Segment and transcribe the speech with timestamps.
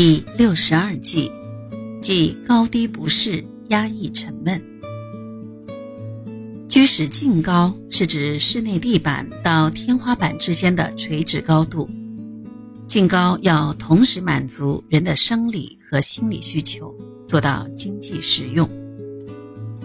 [0.00, 1.28] 第六十二计，
[2.00, 4.62] 即高低不适、压抑沉闷。
[6.68, 11.90] 居室净高是指室内地板到天花板之间的垂直高度。
[12.86, 16.94] 净高要同时满足人的生理和心理需求，
[17.26, 18.70] 做到经济实用。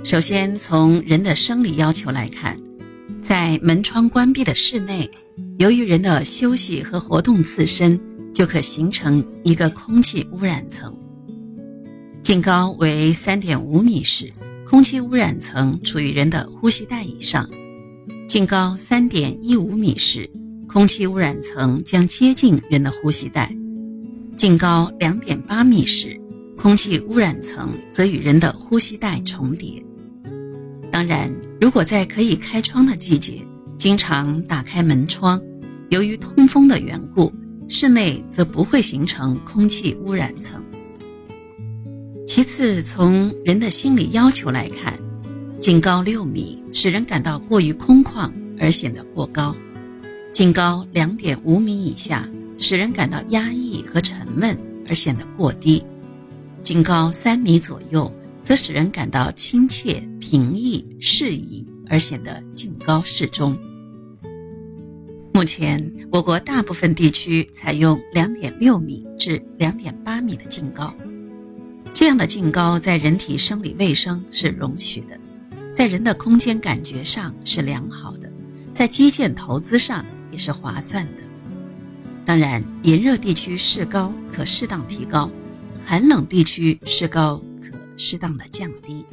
[0.04, 2.56] 首先从人的生理要求来看，
[3.20, 5.10] 在门窗关闭的室内，
[5.58, 8.00] 由于人的休息和活动自身。
[8.34, 10.94] 就可形成一个空气污染层。
[12.22, 14.32] 净高为三点五米时，
[14.66, 17.46] 空气污染层处于人的呼吸带以上；
[18.28, 20.30] 净高三点一五米时，
[20.68, 23.50] 空气污染层将接近人的呼吸带；
[24.38, 26.20] 净高两点八米时，
[26.58, 29.84] 空气污染层则与人的呼吸带重叠。
[30.90, 33.42] 当然，如果在可以开窗的季节，
[33.76, 35.42] 经常打开门窗，
[35.90, 37.32] 由于通风的缘故。
[37.76, 40.64] 室内则不会形成空气污染层。
[42.28, 44.94] 其次，从人的心理要求来看，
[45.60, 49.52] 净高六米使人感到过于空旷而显得过高；
[50.32, 54.56] 净高两点五米以下使人感到压抑和沉闷
[54.88, 55.82] 而显得过低；
[56.62, 58.10] 净高三米左右
[58.44, 63.58] 则使人感到亲切、平易、适宜而显得净高适中。
[65.34, 70.94] 目前，我国大部分地区采用两点六米至两点八米的净高，
[71.92, 75.20] 这样的净高在人体生理卫生是容许的，
[75.74, 78.32] 在人的空间感觉上是良好的，
[78.72, 81.24] 在基建投资上也是划算的。
[82.24, 85.32] 当然，炎热地区适高可适当提高，
[85.84, 89.04] 寒冷地区适高可适当的降低。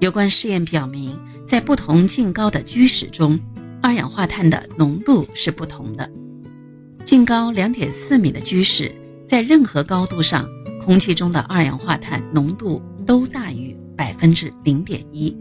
[0.00, 3.38] 有关试验表明，在不同净高的居室中。
[3.80, 6.10] 二氧化碳的浓度是不同的。
[7.04, 8.92] 净高两点四米的居室，
[9.26, 10.48] 在任何高度上，
[10.84, 15.34] 空气中的二氧化碳浓度都大于百分之零点一，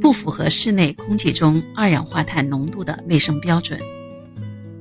[0.00, 3.80] 不符合室内空气中二氧化碳浓度的卫生标准。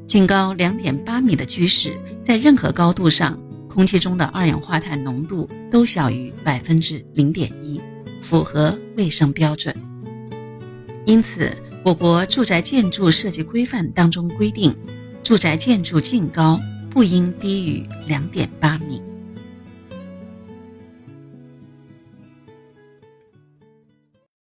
[0.06, 1.94] 净高两点八米的居室，
[2.24, 3.40] 在任何高度上，
[3.70, 7.80] 空气中的二氧化碳浓度都小于百分之零点一，
[8.22, 9.74] 符合卫生标准。
[11.06, 11.56] 因此。
[11.86, 14.76] 我国住宅建筑设计规范当中规定，
[15.22, 16.60] 住宅建筑净高
[16.90, 19.00] 不应低于两点八米。